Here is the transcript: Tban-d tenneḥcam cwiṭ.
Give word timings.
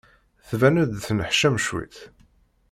Tban-d 0.47 0.91
tenneḥcam 1.05 1.55
cwiṭ. 1.65 1.97